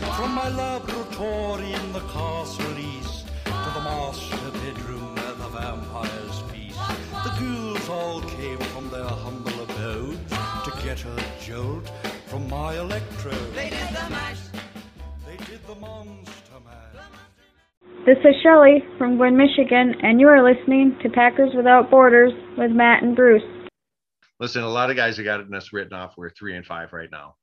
[0.00, 6.40] mash from my laboratory in the castle east to the master bedroom where the vampires
[6.52, 6.78] feast.
[7.24, 11.90] The ghouls all came from their humble abodes to get a jolt
[12.28, 13.52] from my electrode.
[13.52, 14.38] They did the mash.
[15.26, 17.04] They did the monster mash.
[18.06, 22.70] This is Shelley from Gwinn, Michigan, and you are listening to Packers Without Borders with
[22.70, 23.42] Matt and Bruce.
[24.38, 26.14] Listen, a lot of guys have gotten us written off.
[26.16, 27.34] We're three and five right now.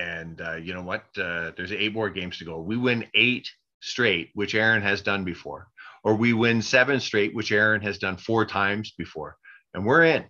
[0.00, 1.04] And uh, you know what?
[1.16, 2.60] Uh, there's eight more games to go.
[2.60, 5.68] We win eight straight, which Aaron has done before,
[6.02, 9.36] or we win seven straight, which Aaron has done four times before.
[9.74, 10.24] And we're in.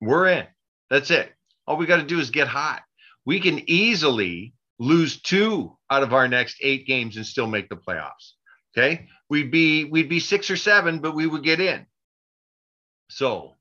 [0.00, 0.46] We're in.
[0.88, 1.30] That's it.
[1.66, 2.82] All we got to do is get hot.
[3.26, 7.76] We can easily lose two out of our next eight games and still make the
[7.76, 8.32] playoffs.
[8.72, 9.08] Okay.
[9.28, 11.86] We'd be we'd be six or seven, but we would get in.
[13.10, 13.56] So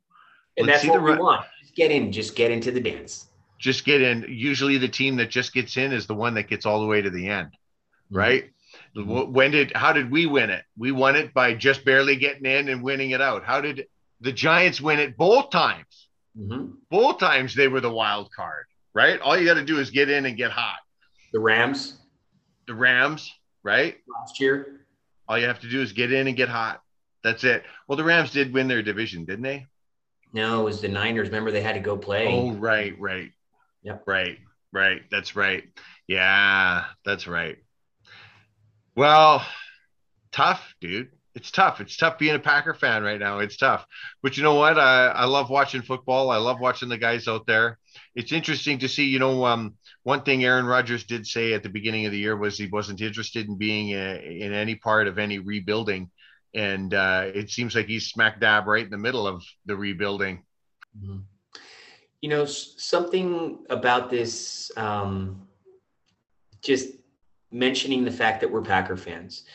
[0.56, 1.46] And that's what the we re- want.
[1.62, 3.29] Just get in, just get into the dance.
[3.60, 4.26] Just get in.
[4.28, 7.02] Usually, the team that just gets in is the one that gets all the way
[7.02, 7.50] to the end,
[8.10, 8.50] right?
[8.96, 10.64] Wh- When did how did we win it?
[10.78, 13.44] We won it by just barely getting in and winning it out.
[13.44, 13.86] How did
[14.22, 16.08] the Giants win it both times?
[16.38, 16.74] Mhm.
[16.90, 19.20] Both times they were the wild card, right?
[19.20, 20.78] All you got to do is get in and get hot.
[21.34, 22.00] The Rams
[22.68, 23.32] The Rams,
[23.64, 23.98] right?
[24.20, 24.86] last year.
[25.28, 26.82] All you have to do is get in and get hot.
[27.24, 27.64] That's it.
[27.88, 29.68] Well, the Rams did win their division, didn't they?
[30.34, 31.28] No, it was the Niners.
[31.30, 32.28] Remember they had to go play.
[32.28, 33.32] Oh, right, right.
[33.84, 34.04] Yep.
[34.08, 34.38] Right,
[34.72, 35.02] right.
[35.10, 35.64] That's right.
[36.08, 37.58] Yeah, that's right.
[38.96, 39.46] Well,
[40.32, 41.10] tough, dude.
[41.36, 41.80] It's tough.
[41.80, 43.40] It's tough being a Packer fan right now.
[43.40, 43.86] It's tough.
[44.22, 44.78] But you know what?
[44.80, 46.32] I, I love watching football.
[46.32, 47.78] I love watching the guys out there.
[48.16, 51.70] It's interesting to see, you know, um, one thing Aaron Rodgers did say at the
[51.70, 55.20] beginning of the year was he wasn't interested in being uh in any part of
[55.20, 56.10] any rebuilding.
[56.56, 60.44] And uh, it seems like he's smack dab right in the middle of the rebuilding.
[60.98, 61.24] Mhm.
[62.22, 65.48] You know, something about this, um,
[66.62, 66.90] just
[67.52, 69.46] mentioning the fact that we're Packer fans.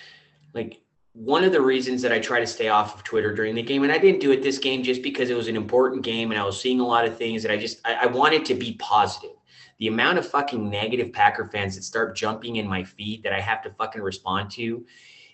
[0.54, 0.80] Like,
[1.14, 3.84] one of the reasons that I try to stay off of Twitter during the game,
[3.84, 6.40] and I didn't do it this game just because it was an important game and
[6.40, 8.74] I was seeing a lot of things that I just, I, I wanted to be
[8.80, 9.36] positive.
[9.78, 13.40] The amount of fucking negative Packer fans that start jumping in my feed that I
[13.40, 14.84] have to fucking respond to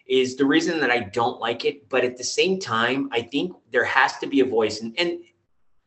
[0.07, 1.89] is the reason that I don't like it.
[1.89, 4.83] But at the same time, I think there has to be a voice.
[4.83, 5.21] And, and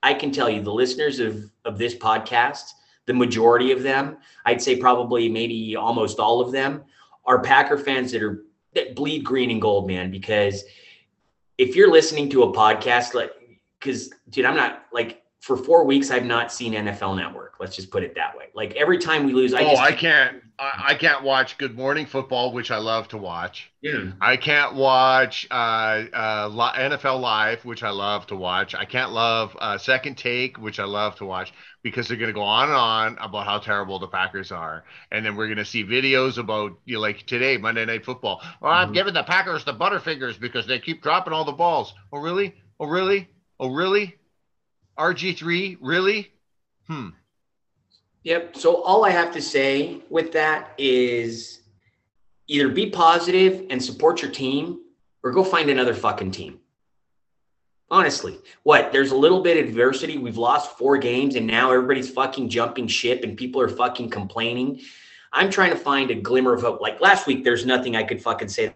[0.04, 2.74] I can tell you, the listeners of, of this podcast,
[3.06, 6.84] the majority of them, I'd say probably maybe almost all of them,
[7.26, 8.44] are Packer fans that are
[8.76, 10.12] that bleed green and gold, man.
[10.12, 10.64] Because
[11.58, 13.32] if you're listening to a podcast, like,
[13.80, 17.56] because dude, I'm not like for four weeks I've not seen NFL Network.
[17.60, 18.46] Let's just put it that way.
[18.56, 20.42] Like every time we lose, I oh, just I can't.
[20.58, 23.70] I, I can't watch Good Morning Football, which I love to watch.
[23.82, 24.12] yeah.
[24.22, 28.74] I can't watch uh, uh, NFL Live, which I love to watch.
[28.74, 31.52] I can't love uh, Second Take, which I love to watch
[31.82, 35.26] because they're going to go on and on about how terrible the Packers are, and
[35.26, 38.42] then we're going to see videos about you know, like today Monday Night Football.
[38.62, 41.94] Well, I'm giving the Packers the butterfingers because they keep dropping all the balls.
[42.14, 42.56] Oh really?
[42.80, 43.28] Oh really?
[43.60, 44.16] Oh really?
[44.98, 46.32] RG three really?
[46.88, 47.10] Hmm.
[48.24, 48.56] Yep.
[48.56, 51.62] So all I have to say with that is
[52.48, 54.80] either be positive and support your team
[55.24, 56.60] or go find another fucking team.
[57.92, 58.92] Honestly, what?
[58.92, 60.18] There's a little bit of adversity.
[60.18, 64.82] We've lost four games and now everybody's fucking jumping ship and people are fucking complaining.
[65.32, 66.82] I'm trying to find a glimmer of hope.
[66.82, 68.74] Like last week, there's nothing I could fucking say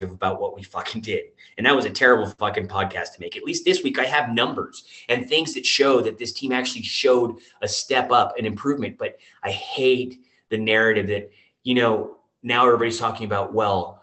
[0.00, 1.24] about what we fucking did.
[1.58, 3.36] And that was a terrible fucking podcast to make.
[3.36, 6.82] At least this week, I have numbers and things that show that this team actually
[6.82, 8.96] showed a step up, an improvement.
[8.98, 11.30] But I hate the narrative that,
[11.64, 13.99] you know, now everybody's talking about, well,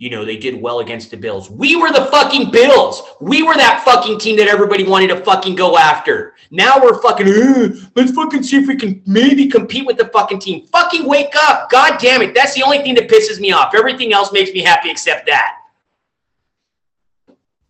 [0.00, 1.50] you know, they did well against the Bills.
[1.50, 3.02] We were the fucking Bills.
[3.20, 6.34] We were that fucking team that everybody wanted to fucking go after.
[6.50, 10.40] Now we're fucking, "Uh, let's fucking see if we can maybe compete with the fucking
[10.40, 10.66] team.
[10.68, 11.70] Fucking wake up.
[11.70, 12.34] God damn it.
[12.34, 13.74] That's the only thing that pisses me off.
[13.74, 15.52] Everything else makes me happy except that.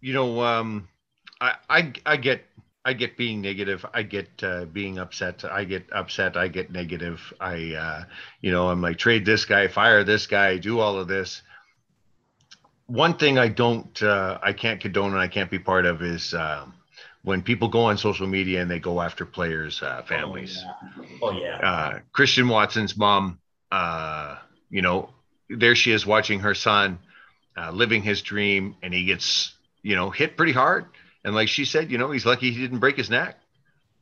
[0.00, 0.88] you know, um,
[1.40, 2.44] I, I, I get,
[2.84, 3.84] I get being negative.
[3.92, 5.44] I get uh, being upset.
[5.44, 6.36] I get upset.
[6.36, 7.20] I get negative.
[7.40, 8.04] I, uh,
[8.40, 11.42] you know, I'm like trade this guy, fire this guy, do all of this.
[12.90, 16.34] One thing I don't, uh, I can't condone and I can't be part of is
[16.34, 16.74] um,
[17.22, 20.64] when people go on social media and they go after players' uh, families.
[21.22, 21.56] Oh, yeah.
[21.58, 23.38] uh, Christian Watson's mom,
[23.70, 24.38] uh,
[24.70, 25.10] you know,
[25.48, 26.98] there she is watching her son
[27.56, 30.86] uh, living his dream, and he gets, you know, hit pretty hard.
[31.24, 33.36] And like she said, you know, he's lucky he didn't break his neck.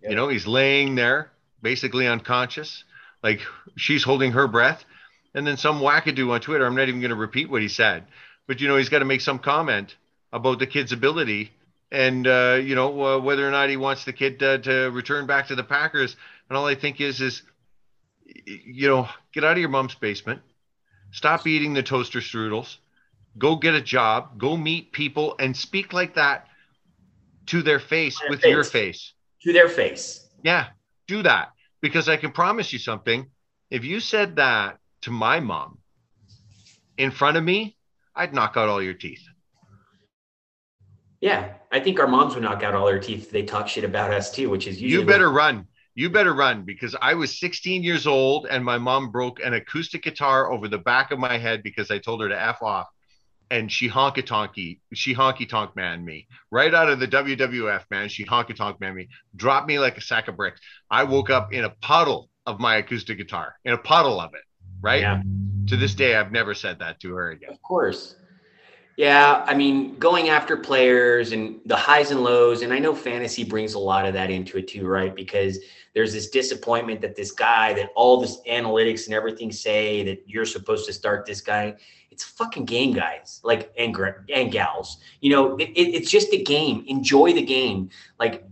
[0.00, 2.84] You know, he's laying there basically unconscious,
[3.22, 3.40] like
[3.76, 4.84] she's holding her breath.
[5.34, 8.04] And then some wackadoo on Twitter, I'm not even going to repeat what he said,
[8.48, 9.94] but you know, he's got to make some comment
[10.32, 11.52] about the kid's ability
[11.90, 15.26] and uh, you know uh, whether or not he wants the kid uh, to return
[15.26, 16.16] back to the Packers.
[16.48, 17.42] And all I think is, is
[18.24, 20.40] you know, get out of your mom's basement,
[21.12, 22.78] stop eating the toaster strudels,
[23.36, 26.46] go get a job, go meet people, and speak like that
[27.46, 28.72] to their face their with your face.
[28.72, 29.12] face.
[29.42, 30.26] To their face.
[30.42, 30.66] Yeah,
[31.06, 33.26] do that because I can promise you something.
[33.70, 35.78] If you said that to my mom
[36.96, 37.76] in front of me,
[38.18, 39.22] I'd knock out all your teeth.
[41.20, 41.54] Yeah.
[41.70, 44.12] I think our moms would knock out all their teeth if they talk shit about
[44.12, 45.66] us too, which is usually You better run.
[45.94, 50.02] You better run because I was 16 years old and my mom broke an acoustic
[50.02, 52.86] guitar over the back of my head because I told her to F off.
[53.50, 58.08] And she honky tonky, she honky tonk man me right out of the WWF, man.
[58.10, 60.60] She honky tonk man me, dropped me like a sack of bricks.
[60.90, 64.42] I woke up in a puddle of my acoustic guitar, in a puddle of it,
[64.80, 65.00] right?
[65.00, 65.22] Yeah.
[65.68, 67.50] To this day, I've never said that to her again.
[67.50, 68.16] Of course.
[68.96, 73.44] Yeah, I mean, going after players and the highs and lows, and I know fantasy
[73.44, 75.14] brings a lot of that into it too, right?
[75.14, 75.60] Because
[75.94, 80.44] there's this disappointment that this guy, that all this analytics and everything say that you're
[80.44, 81.76] supposed to start this guy.
[82.10, 83.96] It's fucking game, guys, like and
[84.34, 84.98] and gals.
[85.20, 86.82] You know, it, it- it's just a game.
[86.88, 87.90] Enjoy the game.
[88.18, 88.44] Like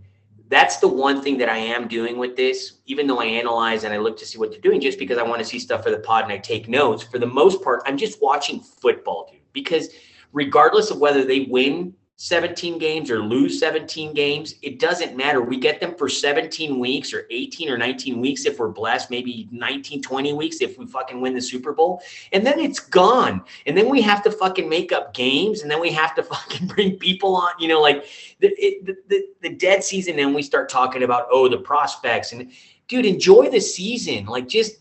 [0.49, 3.93] that's the one thing that I am doing with this, even though I analyze and
[3.93, 5.91] I look to see what they're doing, just because I want to see stuff for
[5.91, 7.03] the pod and I take notes.
[7.03, 9.89] For the most part, I'm just watching football, dude, because
[10.31, 15.39] regardless of whether they win 17 games or lose 17 games, it doesn't matter.
[15.39, 19.47] We get them for 17 weeks or 18 or 19 weeks if we're blessed, maybe
[19.51, 22.01] 19, 20 weeks if we fucking win the Super Bowl.
[22.33, 23.43] And then it's gone.
[23.67, 26.67] And then we have to fucking make up games and then we have to fucking
[26.67, 28.05] bring people on, you know, like
[28.39, 30.17] the, it, the, the, the dead season.
[30.17, 32.31] And we start talking about, oh, the prospects.
[32.31, 32.51] And
[32.87, 34.25] dude, enjoy the season.
[34.25, 34.77] Like just,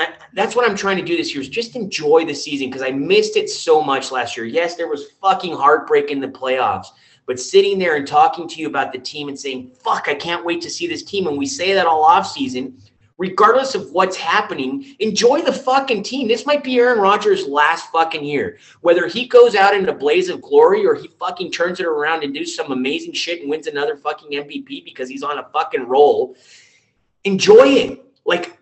[0.00, 2.82] I, that's what I'm trying to do this year is just enjoy the season because
[2.82, 4.46] I missed it so much last year.
[4.46, 6.86] Yes, there was fucking heartbreak in the playoffs,
[7.26, 10.44] but sitting there and talking to you about the team and saying, fuck, I can't
[10.44, 11.26] wait to see this team.
[11.26, 12.78] And we say that all off season,
[13.18, 16.26] regardless of what's happening, enjoy the fucking team.
[16.26, 18.58] This might be Aaron Rodgers' last fucking year.
[18.80, 22.24] Whether he goes out in a blaze of glory or he fucking turns it around
[22.24, 25.86] and do some amazing shit and wins another fucking MVP because he's on a fucking
[25.86, 26.34] roll,
[27.24, 28.04] enjoy it.
[28.24, 28.58] Like,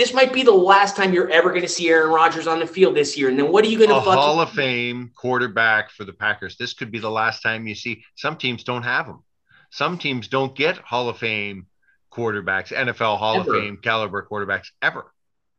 [0.00, 2.66] this might be the last time you're ever going to see Aaron Rodgers on the
[2.66, 3.28] field this year.
[3.28, 6.12] And then what are you going A to fucking Hall of Fame quarterback for the
[6.14, 6.56] Packers.
[6.56, 8.02] This could be the last time you see.
[8.14, 9.22] Some teams don't have them.
[9.68, 11.66] Some teams don't get Hall of Fame
[12.10, 13.54] quarterbacks, NFL Hall Ever.
[13.54, 15.12] of Fame caliber quarterbacks ever,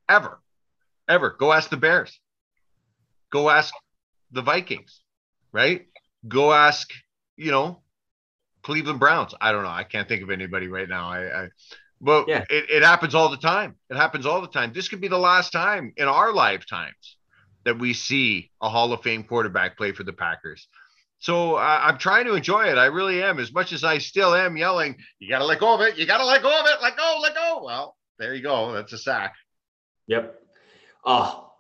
[0.09, 0.41] ever,
[1.07, 1.35] ever.
[1.37, 2.19] Go ask the Bears.
[3.29, 3.71] Go ask
[4.31, 5.01] the Vikings,
[5.51, 5.85] right?
[6.27, 6.89] Go ask,
[7.37, 7.83] you know,
[8.63, 9.35] Cleveland Browns.
[9.39, 9.69] I don't know.
[9.69, 11.09] I can't think of anybody right now.
[11.09, 11.47] I, I
[12.01, 12.43] but Yeah.
[12.49, 13.75] it, it happens all the time.
[13.89, 14.73] It happens all the time.
[14.73, 17.17] This could be the last time in our lifetimes
[17.63, 20.67] that we see a Hall of Fame quarterback play for the Packers.
[21.19, 22.77] So I I'm trying to enjoy it.
[22.79, 23.37] I really am.
[23.39, 25.95] As much as I still am yelling, you got to let go of it.
[25.97, 26.81] You got to let go of it.
[26.81, 27.61] Let go, let go.
[27.63, 28.71] Well, there you go.
[28.73, 29.35] That's a sack.
[30.07, 30.35] Yep.
[31.05, 31.51] Oh,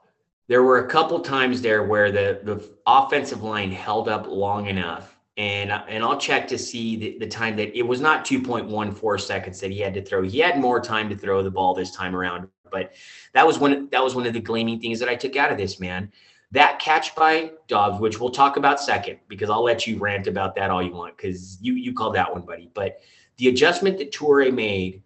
[0.47, 5.15] there were a couple times there where the the offensive line held up long enough,
[5.37, 9.59] and and I'll check to see the, the time that it was not 2.14 seconds
[9.61, 10.21] that he had to throw.
[10.21, 12.93] He had more time to throw the ball this time around, but
[13.33, 15.57] that was one that was one of the gleaming things that I took out of
[15.57, 16.11] this man.
[16.51, 20.53] That catch by Doubs, which we'll talk about second, because I'll let you rant about
[20.55, 22.69] that all you want, because you you called that one, buddy.
[22.73, 22.99] But
[23.37, 25.01] the adjustment that Toure made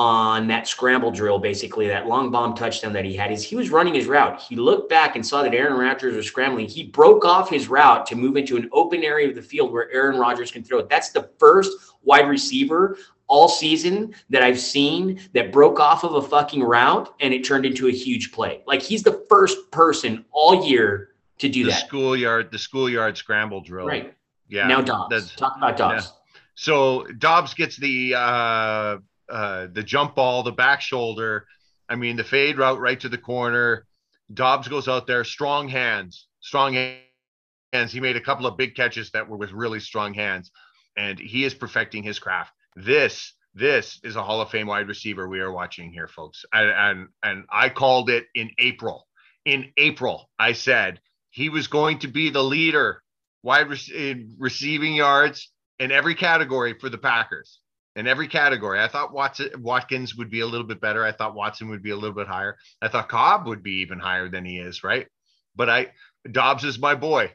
[0.00, 3.68] on that scramble drill, basically that long bomb touchdown that he had, is he was
[3.68, 4.40] running his route.
[4.40, 6.66] He looked back and saw that Aaron Rodgers was scrambling.
[6.66, 9.92] He broke off his route to move into an open area of the field where
[9.92, 10.88] Aaron Rodgers can throw it.
[10.88, 11.70] That's the first
[12.02, 17.34] wide receiver all season that I've seen that broke off of a fucking route and
[17.34, 18.62] it turned into a huge play.
[18.66, 21.10] Like he's the first person all year
[21.40, 21.86] to do the that.
[21.86, 23.86] schoolyard, the schoolyard scramble drill.
[23.86, 24.14] Right.
[24.48, 24.66] Yeah.
[24.66, 25.10] now Doubs.
[25.10, 26.10] that's- Talk about Doubs.
[26.54, 28.96] So Doubs gets the uh,
[29.30, 31.46] uh, the jump ball, the back shoulder.
[31.88, 33.86] I mean, the fade route right to the corner.
[34.32, 37.92] Doubs goes out there, strong hands, strong hands.
[37.92, 40.50] He made a couple of big catches that were with really strong hands,
[40.96, 42.52] and he is perfecting his craft.
[42.76, 46.44] This this is a Hall of Fame wide receiver we are watching here, folks.
[46.52, 49.06] And and, and I called it in April.
[49.44, 53.02] In April, I said he was going to be the leader
[53.42, 57.58] wide rec- in receiving yards in every category for the Packers.
[58.00, 61.04] In every category, I thought Watson, Watkins would be a little bit better.
[61.04, 62.56] I thought Watson would be a little bit higher.
[62.80, 65.06] I thought Cobb would be even higher than he is, right?
[65.54, 65.88] But I
[66.32, 67.30] Doubs is my boy.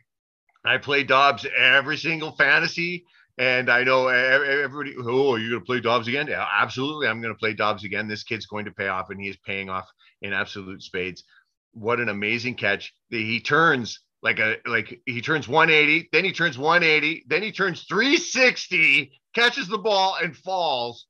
[0.65, 3.06] I play Doubs every single fantasy,
[3.38, 4.95] and I know everybody.
[4.97, 6.25] Oh, are you going to play Doubs again?
[6.25, 7.10] Yeah, absolutely.
[7.10, 8.08] I'm going to play Doubs again.
[8.08, 9.88] This kid's going to pay off, and he is paying off
[10.23, 11.25] in absolute spades.
[11.73, 12.91] What an amazing catch!
[13.12, 17.84] He turns like a like he turns 180, then he turns 180, then he turns
[17.84, 21.05] 360, catches the ball and falls,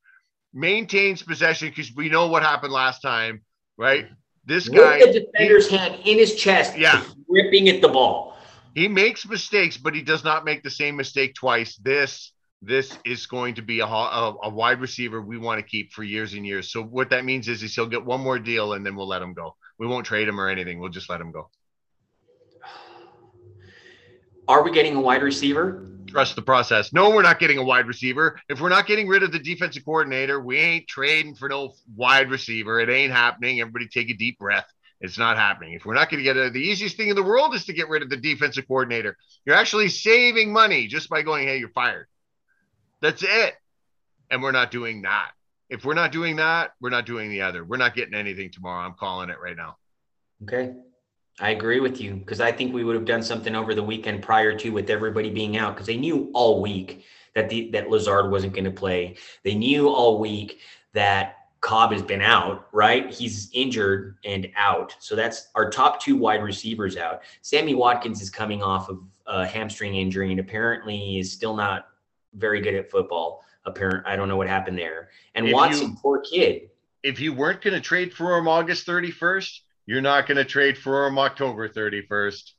[0.53, 3.41] maintains possession because we know what happened last time,
[3.77, 4.07] right?
[4.45, 7.03] This guy, With the defender's hand in his chest, Yeah.
[7.29, 8.38] ripping at the ball.
[8.75, 11.77] he makes mistakes, but he does not make the same mistake twice.
[11.77, 15.91] This this is going to be a, a, a wide receiver we want to keep
[15.91, 16.71] for years and years.
[16.71, 19.21] So what that means is, is he'll get one more deal and then we'll let
[19.21, 19.55] him go.
[19.77, 20.79] We won't trade him or anything.
[20.79, 21.51] We'll just let him go.
[24.47, 25.85] Are we getting a wide receiver?
[26.15, 26.93] Trust the process.
[26.93, 28.39] No, we're not getting a wide receiver.
[28.47, 32.32] If we're not getting rid of the defensive coordinator, we ain't trading for no wide
[32.32, 32.80] receiver.
[32.80, 33.60] It ain't happening.
[33.60, 34.65] Everybody take a deep breath.
[35.01, 35.73] It's not happening.
[35.73, 37.73] If we're not going to get it, the easiest thing in the world is to
[37.73, 39.17] get rid of the defensive coordinator.
[39.45, 42.08] You're actually saving money just by going, hey, you're fired.
[43.01, 43.56] That's it.
[44.32, 45.32] And we're not doing that.
[45.69, 47.65] If we're not doing that, we're not doing the other.
[47.65, 48.86] We're not getting anything tomorrow.
[48.86, 49.75] I'm calling it right now.
[50.43, 50.75] Okay.
[51.39, 54.21] I agree with you because I think we would have done something over the weekend
[54.24, 58.32] prior to with everybody being out because they knew all week that the that Lazard
[58.32, 59.15] wasn't going to play.
[59.43, 60.60] They knew all week
[60.93, 63.12] that Cobb has been out, right?
[63.12, 64.95] He's injured and out.
[65.00, 67.22] So that's our top two wide receivers out.
[67.41, 71.88] Sammy Watkins is coming off of a hamstring injury and apparently is still not
[72.34, 73.43] very good at football.
[73.66, 75.09] Apparent, I don't know what happened there.
[75.34, 76.70] And If you- Watson, poor kid.
[77.01, 80.77] If you weren't going to trade for him August 31st, you're not going to trade
[80.77, 82.51] for him October 31st.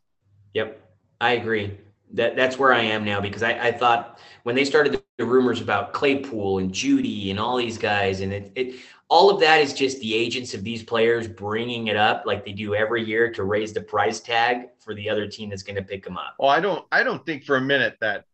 [0.55, 0.81] Yep,
[1.21, 1.79] I agree.
[2.13, 5.25] That that's where I am now because I, I thought when they started the, the
[5.25, 8.75] rumors about Claypool and Jeudy and all these guys, and it, it
[9.09, 12.53] all of that is just the agents of these players bringing it up like they
[12.53, 15.83] do every year to raise the price tag for the other team that's going to
[15.83, 16.35] pick them up.
[16.39, 18.25] Oh, I don't I don't think for a minute that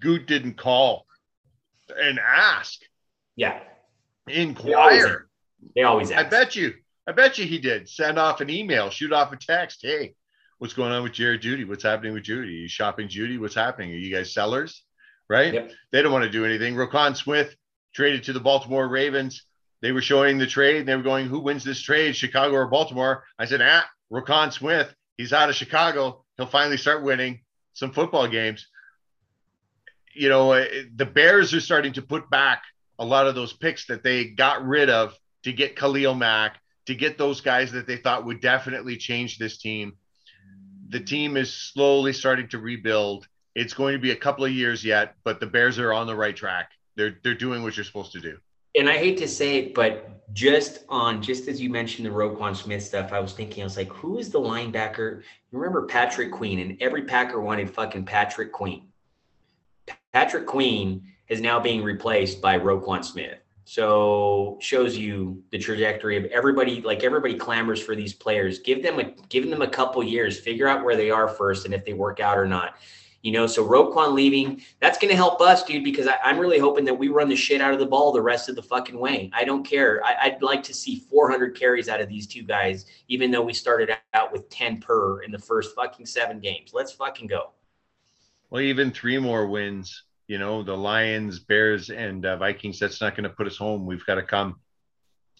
[0.00, 1.06] Gute didn't call
[1.94, 2.80] and ask,
[3.36, 3.60] Yeah,
[4.28, 5.26] inquire.
[5.76, 6.26] they always ask.
[6.26, 6.72] I bet you.
[7.06, 7.88] I bet you he did.
[7.88, 9.80] Send off an email, shoot off a text.
[9.82, 10.14] Hey,
[10.58, 11.68] what's going on with Jared Jeudy?
[11.68, 12.48] What's happening with Jeudy?
[12.48, 13.38] Are you shopping Jeudy?
[13.38, 13.90] What's happening?
[13.90, 14.82] Are you guys sellers?
[15.28, 15.54] Right?
[15.54, 15.72] Yep.
[15.90, 16.74] They don't want to do anything.
[16.74, 17.54] Roquan Smith
[17.94, 19.44] traded to the Baltimore Ravens.
[19.80, 20.80] They were showing the trade.
[20.80, 23.24] And they were going, who wins this trade, Chicago or Baltimore?
[23.38, 24.94] I said, ah, Roquan Smith.
[25.16, 26.24] He's out of Chicago.
[26.36, 27.40] He'll finally start winning
[27.74, 28.66] some football games.
[30.14, 32.62] You know, uh, the Bears are starting to put back
[32.98, 36.94] a lot of those picks that they got rid of to get Khalil Mack, to
[36.94, 39.94] get those guys that they thought would definitely change this team.
[40.88, 43.26] The team is slowly starting to rebuild.
[43.54, 46.16] It's going to be a couple of years yet, but the Bears are on the
[46.16, 46.70] right track.
[46.96, 48.38] They're they're doing what you're supposed to do.
[48.76, 52.56] and I hate to say it, but just on just as you mentioned the Roquan
[52.56, 55.22] Smith stuff, I was thinking, I was like, who is the linebacker?
[55.50, 58.88] You remember Patrick Queen, and every Packer wanted fucking Patrick Queen.
[60.12, 63.38] Patrick Queen is now being replaced by Roquan Smith.
[63.64, 66.82] So shows you the trajectory of everybody.
[66.82, 68.58] Like everybody clamors for these players.
[68.58, 70.38] Give them a give them a couple years.
[70.38, 72.76] Figure out where they are first, and if they work out or not.
[73.22, 76.58] You know, so Roquan leaving, that's going to help us, dude, because I, am really
[76.58, 78.98] hoping that we run the shit out of the ball the rest of the fucking
[78.98, 79.30] way.
[79.32, 80.04] I don't care.
[80.04, 83.54] I, I'd like to see 400 carries out of these two guys, even though we
[83.54, 86.72] started out with 10 per in the first fucking seven games.
[86.74, 87.52] Let's fucking go.
[88.50, 93.16] Well, even three more wins, you know, the Lions, Bears, and uh, Vikings, that's not
[93.16, 93.86] going to put us home.
[93.86, 94.56] We've got to come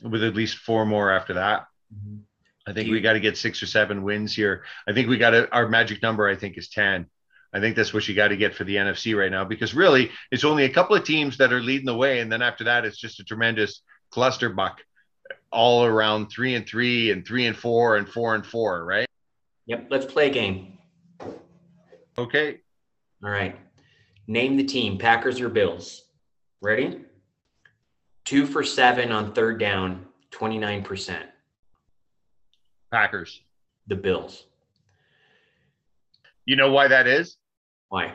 [0.03, 1.66] with at least four more after that.
[1.95, 2.18] Mm-hmm.
[2.66, 4.64] I think we got to get six or seven wins here.
[4.89, 7.07] I think we got to, our magic number, I think, is 10.
[7.53, 10.11] I think that's what you got to get for the NFC right now because really
[10.32, 12.20] it's only a couple of teams that are leading the way.
[12.20, 14.80] And then after that, it's just a tremendous cluster buck
[15.53, 19.07] all around three and three and three and four and four and four, right?
[19.66, 19.87] Yep.
[19.91, 20.78] Let's play a game.
[22.18, 22.59] Okay.
[23.22, 23.57] All right.
[24.27, 26.05] Name the team Packers or Bills.
[26.61, 27.01] Ready?
[28.25, 31.22] Two for seven on third down, 29%.
[32.91, 33.43] Packers.
[33.87, 34.47] The Bills.
[36.47, 37.37] You know why that is?
[37.89, 38.14] Why?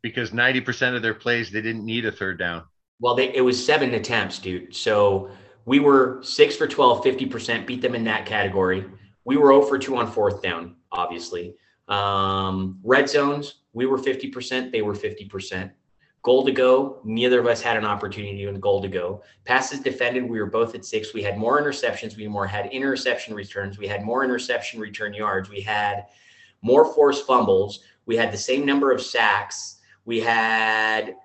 [0.00, 2.64] Because 90% of their plays, they didn't need a third down.
[3.00, 4.74] Well, they, it was seven attempts, dude.
[4.74, 5.30] So
[5.64, 8.84] we were six for 12, 50%, beat them in that category.
[9.24, 11.54] We were 0 for 2 on fourth down, obviously.
[11.88, 15.70] Um, red zones, we were 50%, they were 50%.
[16.22, 19.22] Goal to go, neither of us had an opportunity in goal to go.
[19.44, 21.12] Passes defended, we were both at six.
[21.12, 25.50] We had more interceptions, we more had interception returns, we had more interception return yards,
[25.50, 26.06] we had
[26.62, 27.80] more forced fumbles.
[28.06, 29.80] We had the same number of sacks.
[30.04, 31.16] We had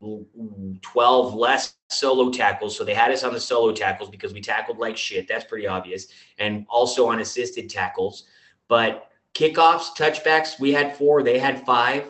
[0.00, 2.76] 12 less solo tackles.
[2.76, 5.26] So they had us on the solo tackles because we tackled like shit.
[5.26, 6.08] That's pretty obvious.
[6.38, 8.24] And also on assisted tackles.
[8.68, 9.07] But
[9.38, 11.22] kickoffs, touchbacks, we had four.
[11.22, 12.04] They had five.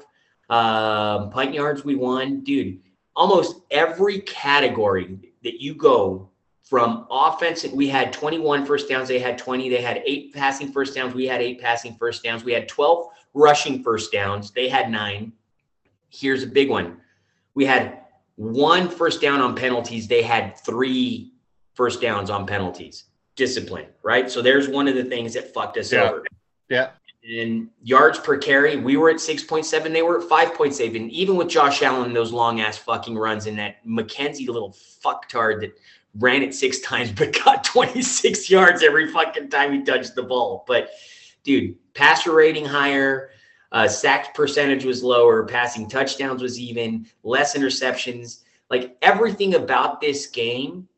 [0.49, 2.41] Um, punt yards, we won.
[2.41, 2.81] Dude,
[3.15, 6.31] almost every category that you go
[6.63, 9.09] from offense, we had 21 first downs.
[9.09, 9.69] They had 20.
[9.69, 11.15] They had eight passing first downs.
[11.15, 12.45] We had eight passing first downs.
[12.45, 14.51] We had 12 rushing first downs.
[14.51, 15.33] They had nine.
[16.11, 16.99] Here's a big one.
[17.55, 18.05] We had
[18.37, 20.09] one first down on penalties.
[20.09, 21.33] They had three
[21.75, 23.05] first downs on penalties.
[23.37, 24.31] Discipline, right?
[24.31, 26.05] So there's one of the things that fucked us Yeah.
[26.11, 26.25] over.
[26.71, 26.91] Yeah.
[27.29, 29.93] In yards per carry, we were at 6.7.
[29.93, 30.97] They were at 5.7.
[30.97, 34.75] And even with Josh Allen, those long ass fucking runs and that McKenzie little
[35.05, 35.79] fucktard that
[36.19, 40.65] ran it six times but got 26 yards every fucking time he touched the ball.
[40.67, 40.89] But
[41.45, 43.31] dude, passer rating higher,
[43.73, 48.45] uh, sack percentage was lower, passing touchdowns was even, less interceptions.
[48.71, 50.89] Like everything about this game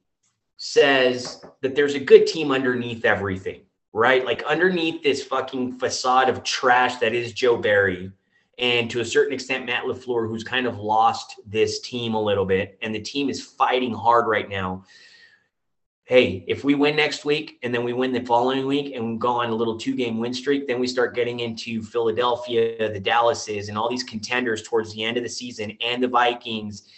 [0.58, 3.62] says that there's a good team underneath everything,
[3.92, 4.24] right?
[4.24, 8.12] Like underneath this fucking facade of trash that is Joe Barry.
[8.58, 12.44] And to a certain extent, Matt LaFleur, who's kind of lost this team a little
[12.44, 14.84] bit, and the team is fighting hard right now
[16.10, 19.16] hey, if we win next week and then we win the following week and we
[19.16, 22.98] go on a little two game win streak, then we start getting into Philadelphia, the
[22.98, 26.88] Dallases, and all these contenders towards the end of the season and the Vikings.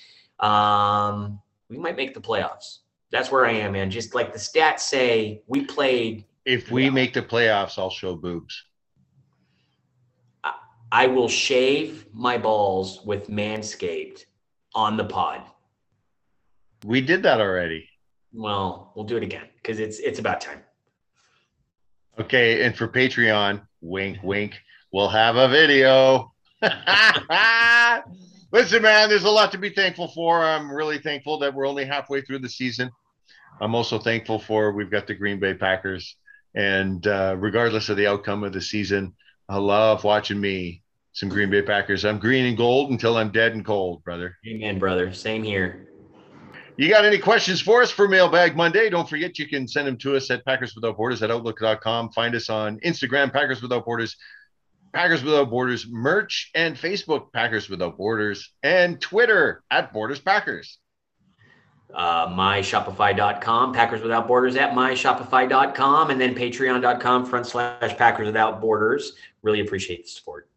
[0.41, 2.79] Um, we might make the playoffs.
[3.11, 3.91] That's where I am, man.
[3.91, 6.25] Just like the stats say, we played.
[6.45, 8.65] If we make the playoffs, I'll show boobs.
[10.91, 14.27] I will shave my balls with Manscaped
[14.75, 15.41] on the pod.
[16.85, 17.89] We did that already.
[18.35, 20.61] Well, we'll do it again because it's it's about time.
[22.19, 24.61] Okay, and for Patreon, wink, wink,
[24.93, 26.31] we'll have a video.
[28.53, 30.43] Listen, man, there's a lot to be thankful for.
[30.43, 32.91] I'm really thankful that we're only halfway through the season.
[33.63, 36.17] I'm also thankful for we've got the Green Bay Packers,
[36.55, 39.15] and uh, regardless of the outcome of the season,
[39.49, 40.83] I love watching me
[41.13, 42.05] some Green Bay Packers.
[42.05, 44.37] I'm green and gold until I'm dead and cold, brother.
[44.47, 45.13] Amen, brother.
[45.13, 45.89] Same here.
[46.79, 48.89] You got any questions for us for Mailbag Monday?
[48.89, 52.11] Don't forget you can send them to us at Packers Without Borders at Outlook.com.
[52.13, 54.17] Find us on Instagram, Packers Without Borders,
[54.95, 60.79] Packers Without Borders merch, and Facebook, Packers Without Borders, and Twitter at Borders Packers.
[61.95, 69.13] Uh, myshopify.com, Packers Without Borders at myshopify.com, and then patreon.com front slash Packers Without Borders.
[69.43, 70.49] Really appreciate the support.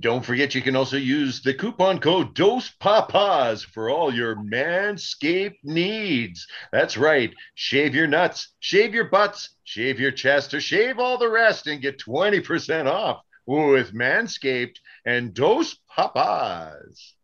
[0.00, 5.58] Don't forget you can also use the coupon code Dos Papas for all your manscaped
[5.64, 6.46] needs.
[6.72, 7.32] That's right.
[7.56, 11.82] Shave your nuts, shave your butts, shave your chest, or shave all the rest and
[11.82, 17.14] get 20% off with Manscaped and Dos Papas.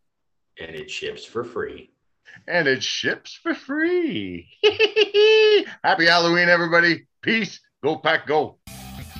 [0.61, 1.91] And it ships for free.
[2.47, 4.49] And it ships for free.
[5.85, 7.07] Happy Halloween, everybody.
[7.23, 7.61] Peace.
[7.83, 8.59] Go Pack Go.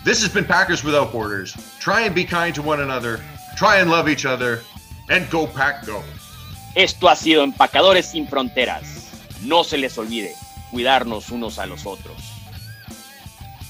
[0.05, 1.55] This has been Packers Without Borders.
[1.81, 3.21] Try and be kind to one another.
[3.57, 4.63] Try and love each other.
[5.11, 6.03] And Go Pack Go.
[6.75, 9.11] Esto ha sido Empacadores sin Fronteras.
[9.43, 10.35] No se les olvide
[10.71, 12.17] cuidarnos unos a los otros.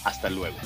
[0.05, 0.57] Hasta luego.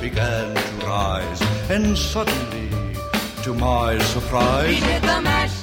[0.00, 1.40] Began to rise,
[1.70, 2.68] and suddenly,
[3.42, 5.56] to my surprise, He did the mash,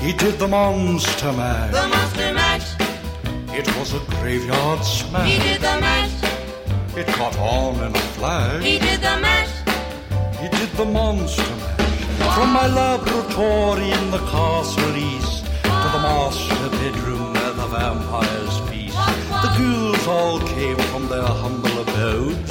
[0.00, 1.72] he did the monster mash.
[1.72, 2.68] the monster mash.
[3.58, 5.28] It was a graveyard smash.
[5.30, 6.12] He did the mash,
[6.96, 8.62] It caught on in a flash.
[8.62, 9.50] he did the mash.
[10.40, 12.34] He did the monster mash.
[12.36, 18.96] From my laboratory in the castle east to the master bedroom where the vampires feast.
[19.44, 22.50] The ghouls all came from their humble abodes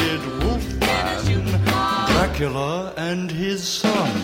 [2.41, 4.19] Dracula, and his son.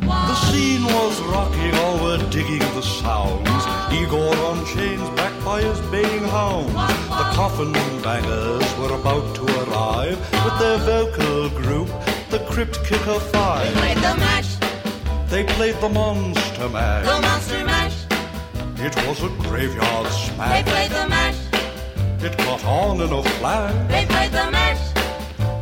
[0.00, 3.62] The scene was rocking, all were digging the sounds.
[3.94, 6.72] Igor on chains, backed by his baying hounds.
[6.72, 7.72] The coffin
[8.02, 11.86] bangers were about to arrive with their vocal group,
[12.30, 13.72] the Crypt Kicker Five.
[13.72, 14.56] They played the mash,
[15.30, 17.06] They played the Monster mash.
[17.06, 17.96] the monster mash.
[18.80, 20.64] It was a graveyard smash.
[20.64, 21.38] They played the mash,
[22.20, 23.90] It caught on in a flash.
[23.92, 24.87] they played the mash.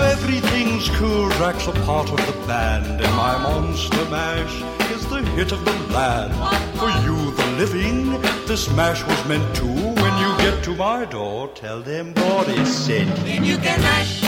[0.00, 1.28] Now everything's cool.
[1.36, 5.72] Drac's a part of the band, and my monster mash is the hit of the
[5.92, 6.32] land.
[6.78, 9.66] For you, the living, this mash was meant to.
[9.66, 13.14] When you get to my door, tell them God is sent.
[13.26, 14.22] Then you can mash,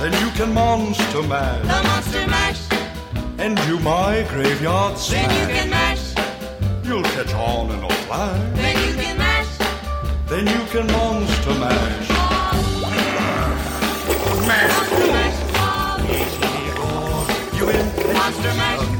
[0.00, 1.60] Then you can monster mash.
[1.66, 2.62] the monster mash.
[3.38, 6.14] and do my graveyard Then you can mash,
[6.82, 8.40] You'll catch on in a flash.
[8.56, 9.52] then you can mash.
[10.30, 12.08] Then you can monster mash.
[12.08, 12.86] Monster
[14.46, 14.93] mash,
[18.44, 18.93] Monster mash.